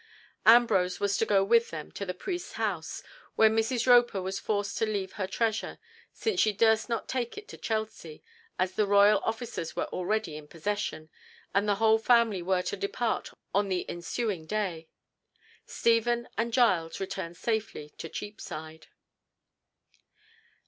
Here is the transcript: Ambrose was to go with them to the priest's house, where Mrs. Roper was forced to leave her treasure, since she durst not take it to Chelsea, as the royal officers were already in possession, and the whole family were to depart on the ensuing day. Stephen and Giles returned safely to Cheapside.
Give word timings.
Ambrose 0.47 0.99
was 0.99 1.15
to 1.15 1.27
go 1.27 1.43
with 1.43 1.69
them 1.69 1.91
to 1.91 2.07
the 2.07 2.13
priest's 2.15 2.53
house, 2.53 3.03
where 3.35 3.51
Mrs. 3.51 3.85
Roper 3.85 4.19
was 4.19 4.39
forced 4.39 4.75
to 4.79 4.85
leave 4.87 5.11
her 5.11 5.27
treasure, 5.27 5.77
since 6.11 6.39
she 6.39 6.51
durst 6.53 6.89
not 6.89 7.07
take 7.07 7.37
it 7.37 7.47
to 7.49 7.55
Chelsea, 7.59 8.23
as 8.57 8.71
the 8.73 8.87
royal 8.87 9.19
officers 9.19 9.75
were 9.75 9.85
already 9.93 10.35
in 10.37 10.47
possession, 10.47 11.11
and 11.53 11.69
the 11.69 11.75
whole 11.75 11.99
family 11.99 12.41
were 12.41 12.63
to 12.63 12.75
depart 12.75 13.29
on 13.53 13.69
the 13.69 13.87
ensuing 13.87 14.47
day. 14.47 14.87
Stephen 15.67 16.27
and 16.35 16.51
Giles 16.51 16.99
returned 16.99 17.37
safely 17.37 17.89
to 17.99 18.09
Cheapside. 18.09 18.87